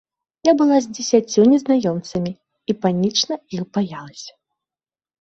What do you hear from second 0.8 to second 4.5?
з дзесяццю незнаёмцамі і панічна іх баялася.